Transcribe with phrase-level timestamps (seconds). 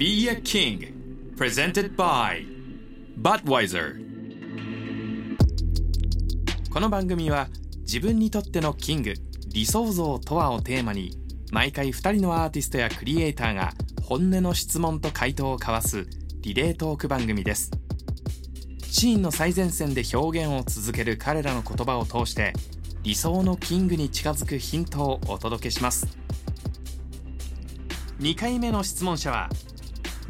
[0.00, 0.94] Be a King
[1.36, 2.46] Presented by
[3.20, 4.00] Budweiser.
[6.72, 7.48] この番組は
[7.80, 9.12] 自分にとってのキング
[9.48, 11.18] 理想像とはをテーマに
[11.52, 16.06] 毎回2人のアーティストやクリエイターが本音の質問と回答を交わす
[16.40, 17.70] リレートーク番組です。
[18.86, 22.54] シーンの最前線で表現を続ける彼らの言葉を通して
[23.02, 26.06] 理想のキングに近づくヒントをお届けします。
[28.20, 29.50] 2回目の質問者は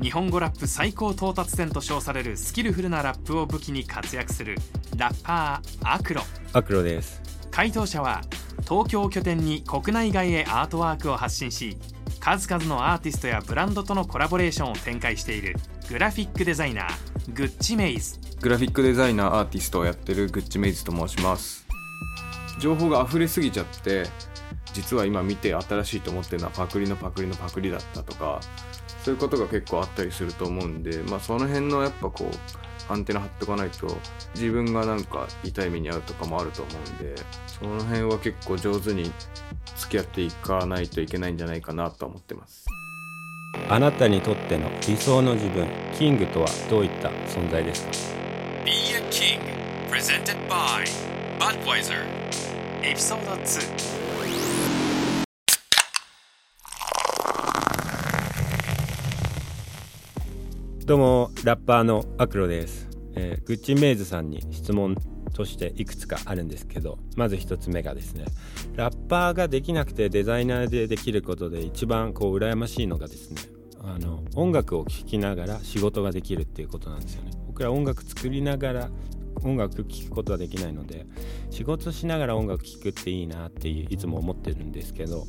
[0.02, 4.56] 日本語ラップ最高到達点と称されるスキルフルなラップを武器に活躍する
[4.96, 6.22] ラッパーアクロ。
[6.54, 7.20] アクロです。
[7.50, 8.22] 回答者は
[8.66, 11.76] 東京を拠点に国内外へアートワークを発信し
[12.18, 15.56] 数々のアーティストやブランドとのコラボレーションを展開している
[15.90, 18.18] グラフィックデザイナーグッチメイズ。
[18.40, 21.66] グラフィックデザイナーアーティストをやってるグッチメイズと申します。
[22.58, 24.06] 情報が溢れすぎちゃって
[24.72, 28.40] 実は今見て新しいと思ってるのはパクリのパクリのパクリだったとか
[29.02, 33.86] そういうことが結構あったりすると思うんで、まあ、その辺のやっぱこうアンテナ張っておかないと
[34.34, 37.14] 自分がなんか痛い目に遭うとかもあると思うんで
[37.46, 39.12] その辺は結構上手に
[39.76, 42.66] 付き合っていかないといけないんじゃないかなと思ってます。
[43.68, 47.90] あなたにとっての理想の自分キングとはどういった存在ですか
[48.64, 49.40] ？Be a King
[49.90, 50.84] Presented by
[51.38, 52.04] Budweiser
[52.82, 54.09] エピソード2
[60.90, 64.96] どうもラッパーのアクロです、えーグッチメイズさんに質問
[65.32, 68.24] としていくつかあるんですけどまず一つ目がですね
[68.74, 73.36] ラッパーができなくてデザイナーでできることで一番こう羨ましいのがですね
[73.84, 77.30] あの音楽を聴きながら仕事ができるっていうことなんですよね。
[77.46, 78.90] 僕ら音楽作りながら
[79.44, 81.06] 音楽聴くことはできないので
[81.50, 85.24] 仕事しながら音楽聴くっていいなっていういつも思ってるんですけど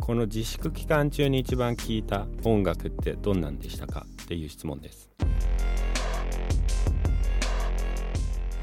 [0.00, 5.10] この自粛期間中に一番聴いた音楽ってどんなんでしたかっていう質問です。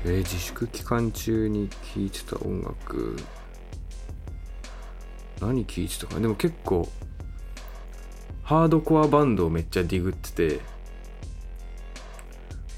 [0.05, 3.17] えー自粛期間中に聴いてた音楽。
[5.41, 6.89] 何聴いてたかでも結構
[8.43, 10.79] ハードコアバンドをめっちゃディグってて。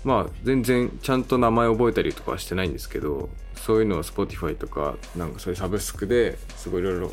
[0.04, 7.12] まあ全然ちゃんと名前覚えたりとかはしてないんですけどそういうのを Spotify とかなんかそういうサブスクですごいいろいろ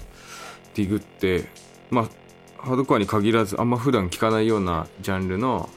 [0.78, 1.48] ディグって
[1.90, 2.08] まあ
[2.62, 5.68] ハードコアに限らずあんま普段聞かないようなジャンルの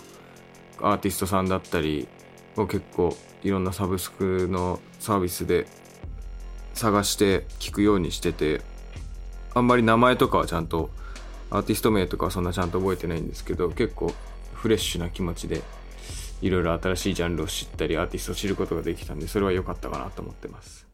[0.80, 2.08] アーティストさんだったり
[2.56, 5.66] を結構いろんなサブスクのサービスで
[6.76, 8.62] 探して聞くようにしてて
[9.56, 10.92] あんまり名前とかはちゃんと
[11.50, 14.14] アーティスト名とかはそんなちゃんと覚えてないんですけど結構
[14.54, 15.64] フレッシュな気持ちで
[16.44, 20.86] いろいろ新しいジャンルを知ったりアーティストを知ることができたんでそれは良かったかなと思ってます。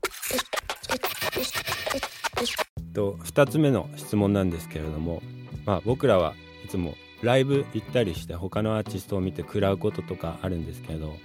[2.98, 5.22] と2つ目の質問なんですけれども、
[5.68, 6.34] まあ、僕らは
[6.66, 11.16] いつもライブ行ったりして他のアーティストを見て食らうこととかあるんですけど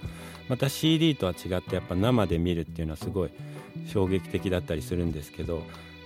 [0.49, 3.31] また CD とは違ってやっぱ生で見るっていうのはすごい
[3.87, 5.63] 衝撃的だったりするんですけど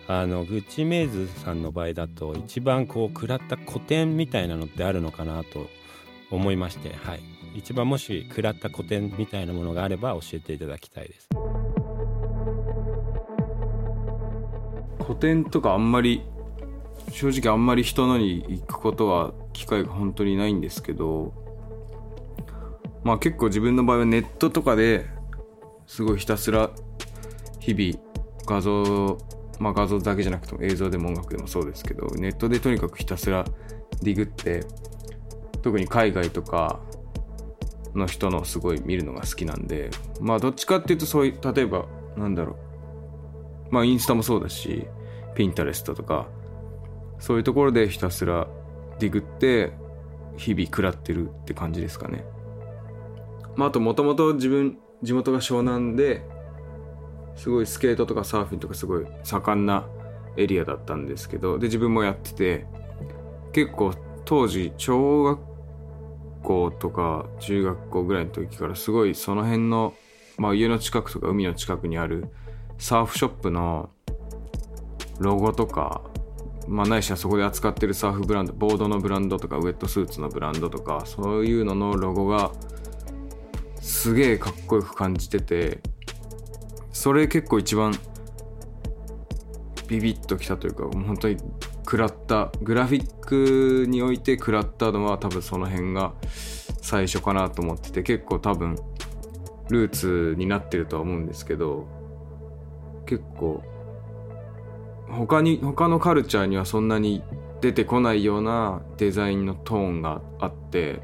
[0.08, 5.68] あのグッチメイズさんの場合だと一番こう食らった古典みたいなのってあるのかなと
[6.32, 7.20] 思いまして、はい、
[7.56, 11.28] 一番もし食らった古典みたいなものがあれば教えていただきたいです。
[15.08, 16.22] 古典とかあんまり
[17.12, 21.34] 正直あんまり人のに行くことは機会が本当にないんですけど
[23.06, 25.06] まあ結構自分の場合はネットとかで
[25.86, 26.72] すごいひたすら
[27.62, 28.04] 日々
[28.46, 29.18] 画像
[29.60, 33.46] まあ画像だけじゃなくても映像でも音楽でもそうですけどネットでとにかくひたすら
[34.02, 34.66] ディグって
[35.62, 36.82] 特に海外とか
[37.96, 41.86] の人のすごい見るのが好きなんでまあどっちかっていうとそういう例えば
[42.18, 42.68] なんだろう。
[43.72, 44.88] まあインスタもそうだし
[45.38, 46.28] ピンタレストとか
[47.20, 48.48] そういうところでひたすら
[48.98, 49.72] ディグって
[50.36, 52.26] 日々食らってるって感じですかね。
[53.56, 56.24] まああともともと自分地元が湘南で
[57.36, 59.88] すごいスケートとかサーフィンとかすごい盛んな
[60.38, 62.66] エリアだったんですけどで自分もやってて
[63.54, 63.94] 結構
[64.26, 65.40] 当時小学
[66.42, 69.94] 校とか中学校ぐらいの時からすごいその辺の、
[70.38, 72.26] まあ、家の近くとか海の近くにある
[72.80, 73.92] サーフショップの
[75.20, 76.02] ロゴとか、
[76.68, 82.52] まあ、ないしはそこで扱ってるサーフブランドボードのブランドとかウェットスーツのブランドとかそういうののロゴが
[83.82, 85.80] すげえかっこよく感じてて
[86.92, 87.94] それ結構一番
[89.88, 91.38] ビビッときたというかもう本当に
[91.86, 96.14] 食らったグラフィックにおいて食らったのは多分その辺が
[96.82, 98.78] 最初かなと思ってて結構多分
[99.70, 101.88] ルーツになってるとは思うんですけど
[103.06, 103.64] 結構
[105.10, 107.24] 他に他のカルチャーにはそんなに
[107.62, 111.02] 出てこないようなデザインのトーンがあって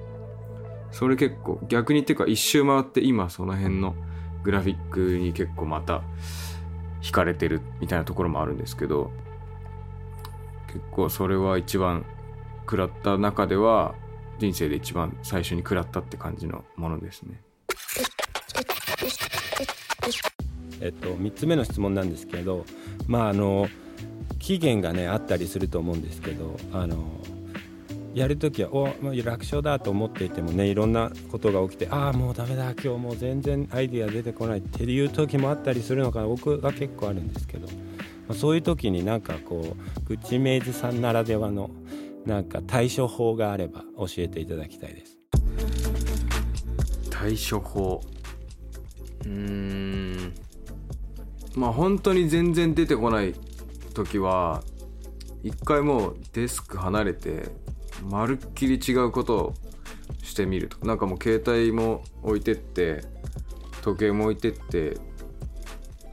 [0.92, 3.96] それ結構逆にっていうか一周回って今その辺の
[4.44, 6.04] グラフィックに結構また
[7.02, 9.12] 惹かれてるみたいなところもあるんですけど
[10.68, 12.06] 結構それは一番
[12.62, 13.96] 食らった中では
[14.40, 17.42] 人生で一番最初に食らったって感じのものですね。
[20.82, 22.66] えっと、3つ目の質問なんですけど
[23.08, 23.70] まああの
[24.44, 26.98] 期限がねあったりすると思うんですけどあの
[28.14, 28.88] やるときはお
[29.24, 36.28] 楽勝だと思っていてもねいろんなことが起きてああもうダメだ今日もう全然アイディア出てこないっていう時もあったりするのかな。
[36.28, 37.74] 僕は結構あるんですけど、ま
[38.30, 41.72] あ、そういう時になんかこうグッチメイズさんならではの
[42.26, 45.18] なんか対処法があれば教えていただきたいです。
[47.10, 48.02] 対処法。
[49.22, 50.34] うーん。
[51.56, 53.34] まあ本当に全然出てこない
[53.94, 54.64] 時は
[55.44, 57.50] 一回もうデスク離れて
[58.10, 59.54] まるっきり違うことを
[60.24, 63.04] してみるとなんかもう携帯も置いてって
[63.82, 64.98] 時計も置いてって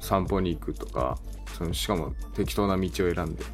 [0.01, 1.19] 散歩に行くとか。
[1.61, 3.45] そのしかも適当な道を選んで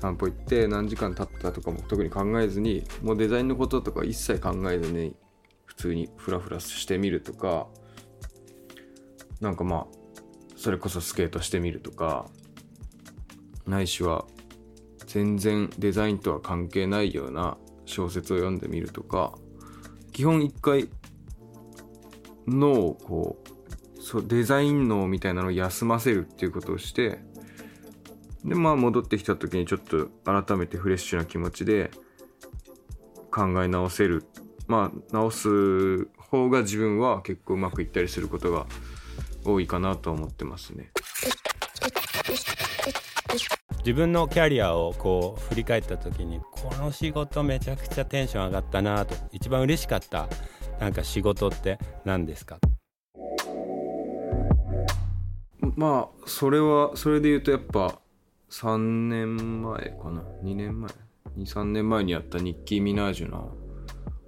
[0.00, 5.14] 散歩行って何時間経ったとかも特に考えずにもうデザインのこととか一切考えずに
[5.64, 7.68] 普通にフラフラしてみるとか。
[9.40, 9.86] なんかまあ
[10.56, 12.28] それこそスケートしてみるとか。
[13.66, 14.26] ないしは
[15.06, 19.34] 全然デザインとは関係ないような小説を読んでみるとか
[20.12, 20.88] 基本一回
[22.46, 27.20] 脳をこうそデザイン脳みたいなのを休ませるっていうことをして
[28.44, 31.90] でまあ戻ってきた時にちょっと改めてフレッシュな気持ちで
[33.30, 34.24] 考え直せる
[34.66, 38.66] まあ直す方が自分は結構うまくいったりすることが
[39.44, 40.90] 多いかなと思ってますね。
[43.84, 50.28] 自分のキャリアをこう振り返った時にこの仕事めちゃくちゃテンション上がったなと一番嬉しかった
[50.78, 52.58] なんか仕事って何ですか？
[55.76, 57.98] まあそれはそれで言うとやっぱ
[58.50, 60.90] 3年前かな？2年前
[61.38, 63.52] ？23年前にやったニッキー・ミナージュの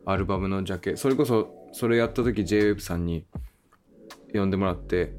[0.04, 3.24] アルバムのジャケそれこそそれやった時 JWEB さんに
[4.32, 5.12] 呼んでもらって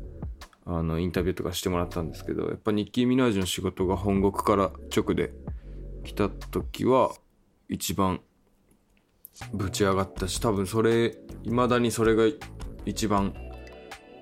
[0.65, 5.31] あのインタビューとかしてもらったんですけどやっぱニッキー・ミナージュの仕事が本国から直で
[6.03, 7.11] 来た時は
[7.69, 8.21] 一番
[9.53, 12.23] ぶち上がったし多分それいまだにそれが
[12.85, 13.33] 一番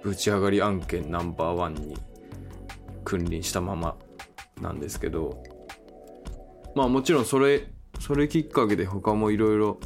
[0.04, 1.98] ぶち上がり案件ナンバーワンに
[3.06, 3.96] 君臨したまま
[4.62, 5.44] なんですけど
[6.76, 7.68] まあもちろんそれ
[8.00, 9.80] それきっかけで他もいろいろ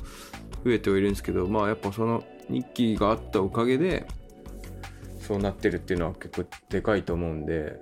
[0.63, 4.07] 増えてはいるんですけどまあやっぱその日記があったおかげで
[5.27, 7.81] そうなってるっていうのは結構でかいと思うんで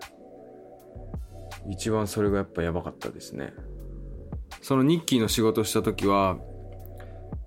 [1.69, 3.53] 一番それがやっぱやばかったですね。
[4.63, 6.39] その日記の仕事した時は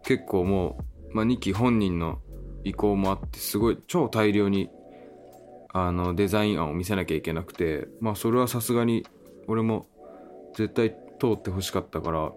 [0.04, 0.78] 結構も
[1.10, 2.20] う、まあ、日記本人の
[2.62, 4.70] 意向もあってすごい超大量に
[5.72, 9.04] あのデザイン案を見せなきゃいけなくてまあそれはさすがに
[9.48, 9.88] 俺も
[10.54, 12.32] 絶対通ってほしかったから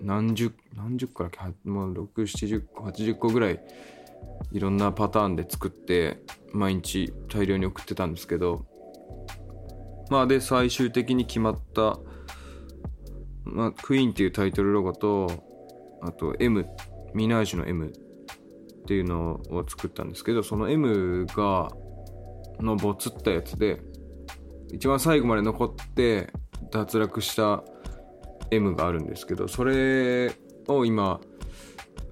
[0.00, 3.60] 何十何十個だっけもう670個80個ぐらい
[4.52, 6.18] いろんなパターンで作って
[6.52, 8.66] 毎日大量に送ってたんですけど
[10.10, 11.98] まあで最終的に決まった
[13.44, 15.28] 「まあ、クイーン」っていうタイトルロゴと
[16.02, 16.66] あと M
[17.14, 21.70] ミナージュの M っていうのを作ったんですけどその M が
[22.60, 23.80] のボツったやつで
[24.72, 26.32] 一番最後まで残って
[26.70, 27.62] 脱落した
[28.50, 30.32] M があるんですけどそれ
[30.68, 31.20] を今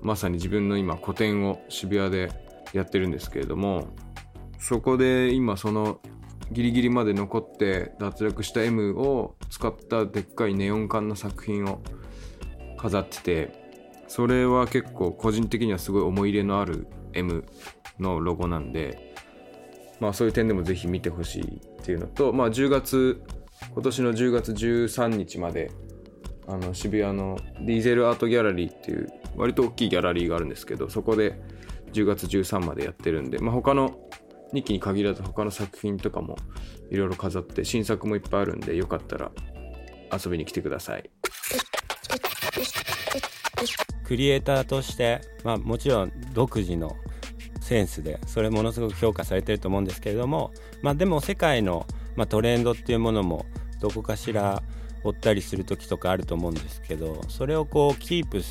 [0.02, 2.30] まさに自分の今個展を渋谷で
[2.72, 3.88] やってるんですけれども
[4.58, 6.00] そこで今その
[6.52, 11.80] ギリギリまで残って脱落した M を使ったでっかいネオン管の作品を
[12.76, 13.60] 飾ってて
[14.08, 17.44] それは結構個人的にはすごい思い入れのある M
[18.00, 19.14] のロゴなんで
[20.00, 23.22] まあそういう点でもぜひ見てほしいっていうのとまあ10月
[23.72, 25.70] 今年の10月13日まで
[26.50, 31.40] あの渋谷のディーゼルアートギャラリーっていう割と大きいギャラリーがあるんですけどそこで
[31.92, 34.00] 10月13までやってるんで、まあ、他の
[34.52, 36.36] 2期に限らず他の作品とかも
[36.90, 39.30] いろいろ飾って新作もいっぱいあるんでよかったら
[40.12, 41.08] 遊びに来てください。
[44.04, 46.96] クリエイターとして、まあ、もちろん独自の
[47.60, 50.50] センスでそれものすごく評価されてると思うんですけれども、
[50.82, 53.46] まあ、でも世界の、まあ、トレンドっていうものも
[53.78, 54.64] どこかしら
[55.02, 58.42] 追ったりする時とかあると思うんですけどそれをこうキープ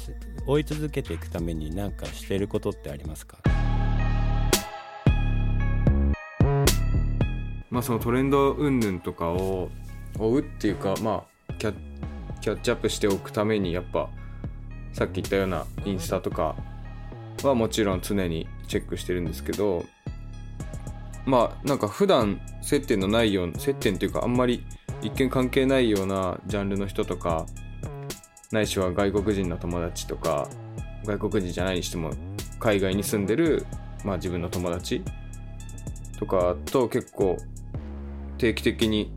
[0.46, 3.38] 追い続けていくために何かしてることってありますか？
[7.70, 9.70] まあそのトレンド云々とかを
[10.18, 11.74] 追うっていうかまあキャ
[12.42, 14.10] キャッチアップしておくためにやっぱ
[14.94, 16.56] さっき言ったようなインスタとか
[17.44, 19.86] はもちろん常にチェックしてるんですけど
[21.26, 24.66] まあなんか普段接点のないような接点っていうかあんまり
[25.02, 27.46] 一見関係ないようなジャンルの人とか
[28.52, 30.50] ないしは外国人の友達とか
[31.06, 32.12] 外国人じゃないにしても
[32.60, 33.66] 海外に住んでる、
[34.04, 35.04] まあ、自分の友達
[36.18, 37.38] とかと結構
[38.38, 39.12] 定期的に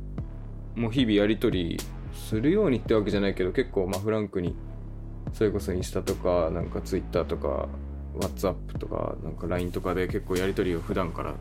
[0.76, 1.80] もう日々やり取り
[2.14, 4.54] するようにってわけじゃないけど結構まあフランクに
[5.32, 7.68] それこそインスタとかなんかツイッターとか
[8.16, 11.34] WhatsApp とかなんか LINE とかで結構やり取りを普段から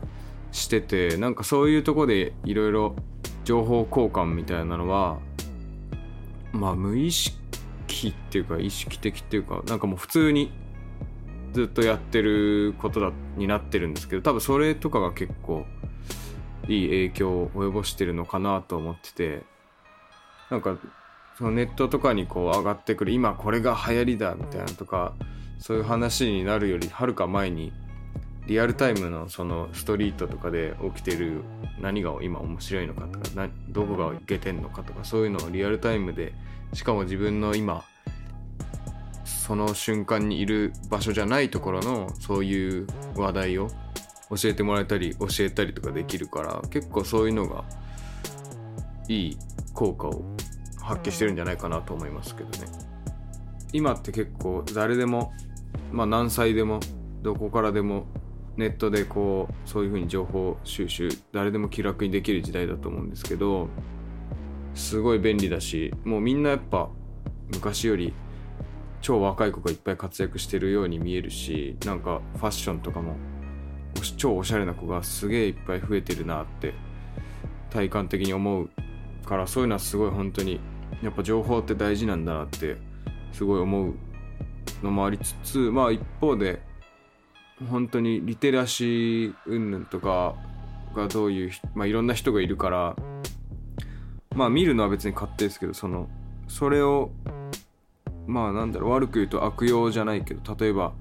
[0.50, 2.96] しててなんかそういうとこでいろいろ
[3.44, 5.18] 情報交換みたいなのは
[6.52, 10.52] まあ無意識っていうか意識的っていうかなんかもう普通に
[11.52, 15.64] ずっとやってることだになってるんですけど多分それとかが結構
[16.68, 19.42] いい影響を及ぼしてるのかなと思ってて
[20.50, 20.78] なんか
[21.36, 25.14] そのネットとかにこう上がってくる今これが流行りだみたいなとか
[25.58, 27.72] そういう話になるよりはるか前に
[28.46, 31.42] リアルタイムのそのストリートとかで起きてる
[31.80, 36.34] 何が今面白いのかとかなどこがいけてんのかとかそういうのをリアルタイムで
[36.72, 37.84] しかも自分の今
[39.24, 43.68] その瞬間にいる場所じゃないところのそういう話題を
[44.30, 47.64] 教えてもらえたり教えたりとかできるから結構そういうのが
[49.08, 49.38] いい
[49.74, 50.24] 効果を
[50.80, 52.66] 発揮してるんじゃないかなと思いますけどね。
[53.72, 55.32] 今って結構誰でも
[55.90, 56.80] まあ何歳でも
[57.22, 58.06] どこからでも
[58.56, 63.68] ネットでこうそういう風に情報収集誰でも気楽にできる時代だと思うんですけど
[64.74, 66.88] すごい便利だしもうみんなやっぱ
[67.54, 68.12] 昔より
[69.00, 73.16] 超若い子がいっぱい活躍してるように見えるしなんかファッションとかも
[74.16, 76.74] 超おしゃれな子がすげえいっぱい増えてるなって
[77.70, 78.70] 体感的に思う
[79.26, 80.60] からそういうのはすごい本当に
[81.02, 82.76] やっぱ情報って大事なんだなって
[83.32, 83.94] すごい思う
[84.82, 86.60] のもありつつまあ一方で
[87.68, 90.34] 本当にリテラシー云々とか
[90.94, 92.96] がどういうまあいろんな人がいるから
[94.34, 96.08] まあ見るのは別に勝手ですけどその
[96.48, 97.10] それを
[98.26, 100.92] まあなんだろう悪く言うと悪用じゃないけど例えば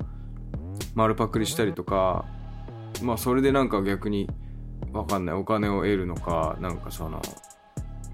[0.96, 2.26] 丸パクリしたりとか
[3.02, 4.30] まあそれでなんか逆に
[4.92, 7.22] わかんないお金を得るのかなんかその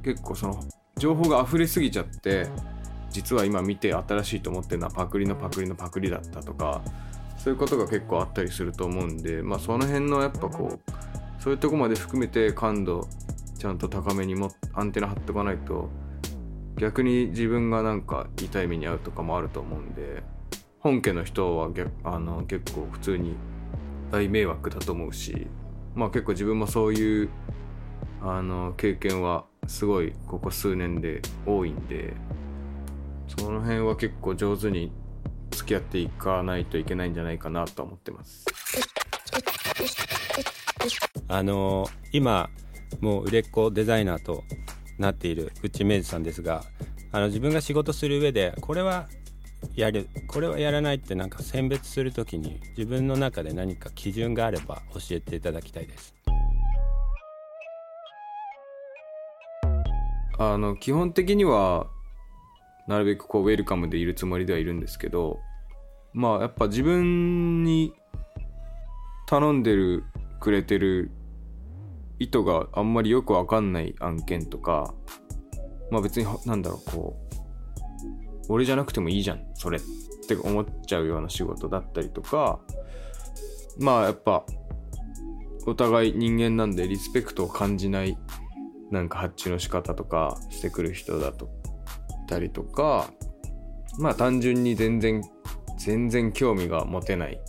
[0.04, 0.64] 結構その
[0.98, 2.48] 情報が溢れすぎちゃって
[3.10, 6.82] 実は今見て新しいと思ってるのはパクリのパクリのパクリだったとか
[7.38, 13.08] そういうことが結構あったりすると思うんでまあその辺のやっぱこうそういうとこまで含めて感度
[13.58, 15.90] ちゃんと高めにもアンテナ張っておかないと
[16.78, 20.24] 逆に自分がなんか痛い目に遭うとかもあると思うんで
[20.80, 21.70] 本家の人は
[22.04, 23.36] あの結構普通に
[24.12, 25.48] 大迷惑だと思うし
[25.96, 27.30] まあ結構自分もそういう
[28.22, 32.14] あの経験はすごいここ数年で多いんで
[33.28, 34.92] その辺は結構上手に
[35.58, 38.46] 付き合っていかないといけないんじゃないかなと思ってます。
[41.28, 42.50] あの今
[43.02, 44.44] もう売れっ子デザイナーと
[44.98, 46.64] なっているグッチメイズさんですが
[47.12, 49.08] あの自分が仕事する上でこれは
[49.76, 56.14] やるこれはやらないってなんか選別する時に自分の中で何か基準があれば教えていただきたいです。
[60.40, 61.88] あの基本的には
[62.88, 65.40] なるべくこうウェルカムでいるつもりではいるんですけど
[66.18, 67.94] まあやっぱ自分に
[69.28, 70.04] 頼んでる
[70.40, 71.12] くれてる
[72.18, 74.96] 意図があんまりよくわかんない案件とか
[75.92, 77.38] まあ別になんだろうこう
[78.50, 79.82] 俺じゃなくてもいいじゃんそれっ
[80.28, 82.60] て思っちゃうような仕事だったりとか
[83.80, 84.44] まあやっぱ
[85.68, 88.18] お互い人間なんでリスペクトを感じない
[88.90, 91.48] なんか発注の仕方とかしてくる人だと
[92.28, 93.12] たりとか
[94.00, 95.22] まあ単純に全然
[95.78, 97.40] 全然興味が持てない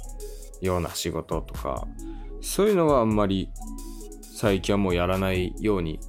[0.60, 1.86] ような仕事とか
[2.40, 3.50] そういうのはあんまり
[4.22, 6.00] 最近はもうやらないように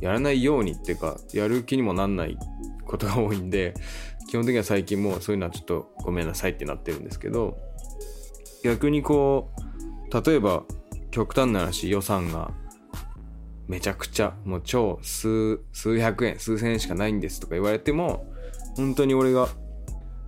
[0.00, 2.36] やらないようにっていうかやる気にもなんない
[2.84, 3.74] ことが多いんで
[4.28, 7.56] 基本的には最近もうそういうのはちょっとごめんなさいってなってるんですけど
[8.64, 9.50] 逆にこ
[10.10, 10.64] う例えば
[11.10, 12.50] 極端な話予算が
[13.68, 18.32] めちゃくちゃもう超数数百円数千円しかないんですとか言われても
[18.76, 19.48] 本当に俺が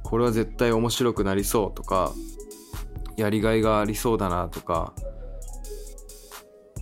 [0.08, 2.14] これは絶対面白くなりそうとか
[3.18, 4.94] やりがいがありそうだなとか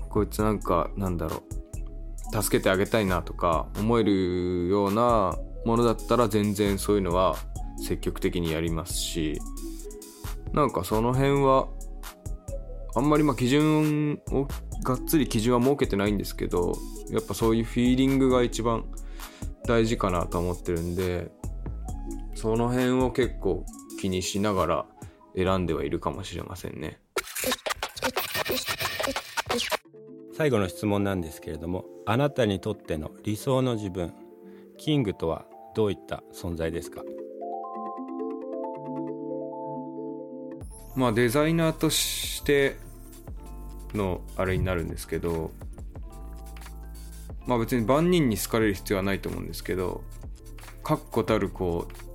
[0.08, 1.42] こいつなんかなんだろ
[2.32, 7.34] う助けてあげたいなとか思えるようなものだったら全然そういうのは
[7.78, 9.40] 積極的にやりますし
[10.52, 11.66] なんかその辺は
[12.94, 14.46] あんまりま基準を
[14.84, 16.74] がっつり基準は設けてないんですけど
[17.10, 18.84] やっぱそういうフィーリングが一番
[19.66, 21.32] 大事かなと思ってるんで
[22.46, 23.66] その辺を結構
[24.00, 24.86] 気にしながら
[25.34, 27.00] 選んではいるかもしれませんね。
[30.32, 34.14] 最後の質問なんですけれどもあなたにとっての理想の自分
[34.78, 37.02] キングとはどういった存在ですか？
[40.94, 42.76] まあデザイナーとして
[43.92, 45.50] のあれになるんですけど
[47.44, 50.04] まあ別に万人に好かれる必要はないと思うんですけど
[50.84, 52.05] 確固たるこう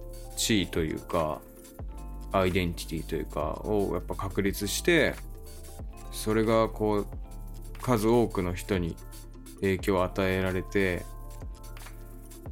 [0.42, 1.40] 地位というか
[2.32, 5.14] アイデンティティというかをやっぱ確立して
[6.12, 7.08] それがこう
[7.80, 8.96] 数多くの人に
[9.62, 11.06] 影響を与えられて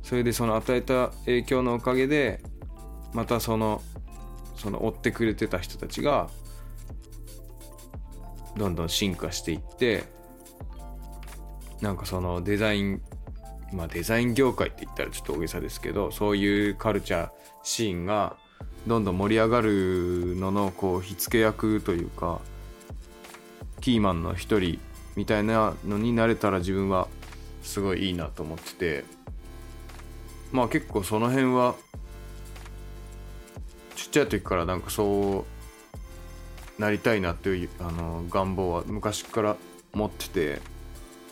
[0.03, 2.43] それでその与えた影響のおかげで
[3.15, 3.81] またその
[4.55, 6.29] その追ってくれてた人たちが
[8.55, 10.03] どんどん進化していって
[11.81, 13.01] なんかそのデザイン
[13.73, 17.29] まあデザイン業界って言ったらちょっと大げさですけどそういうカルチャー
[17.63, 18.37] シーンが
[18.87, 22.39] どんどん盛り上がるののこう火付け役というか
[23.81, 24.79] キーマンの一人
[25.15, 27.07] みたいなのになれたら自分は
[27.61, 29.03] すごいいいなと思ってて
[30.51, 31.75] まあ結構その辺は
[33.95, 35.45] ちっちゃい時からなんかそ
[36.77, 39.57] うなりたいなというあの願望は昔から
[39.93, 40.61] 持ってて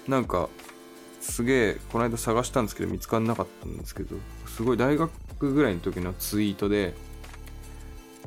[0.08, 0.50] なんか
[1.27, 4.15] すげえこの間探したんですけど見つからなかったんですけど
[4.48, 6.96] すごい大学ぐらいの時のツイートで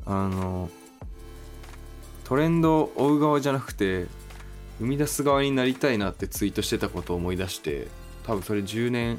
[0.07, 0.71] あの
[2.25, 4.07] トレンドを追う側じゃなくて
[4.79, 7.89] 生み出す側になりたいなってツイートしてたことを思い出して
[8.27, 9.19] 多分それ10年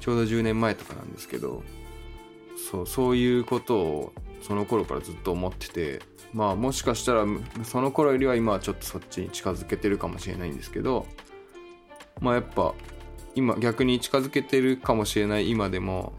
[0.00, 1.62] ちょうど10年前とかなんですけど
[2.70, 4.12] そうそういうことを
[4.42, 6.02] その頃からずっと思ってて
[6.34, 7.24] まあもしかしたら
[7.64, 11.06] その頃よりは今はちょっとそっちに近づけてるかもしれないんですけど
[12.20, 12.74] まあやっぱ
[13.34, 16.12] 今逆に近づけてるかもしれない今でも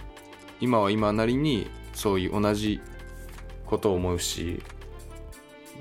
[0.59, 2.81] 今は今なりにそういう同じ
[3.65, 4.61] ことを思うし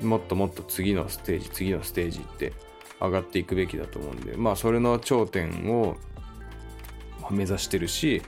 [0.01, 2.53] もっともっと次のステージ次のステージって
[3.01, 5.97] 上がっていくべきだと思うんでまあそれの頂点を
[7.31, 8.23] 目指してるし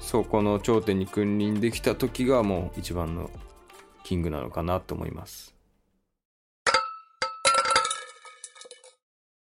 [0.00, 3.30] そこの頂点に君臨できた時がもう一番の
[4.04, 5.53] キングなのかなと思います。